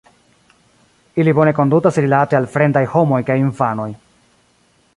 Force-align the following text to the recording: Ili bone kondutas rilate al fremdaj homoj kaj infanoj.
Ili 1.23 1.33
bone 1.39 1.53
kondutas 1.59 1.99
rilate 2.05 2.39
al 2.39 2.49
fremdaj 2.55 2.83
homoj 2.95 3.21
kaj 3.29 3.37
infanoj. 3.43 3.89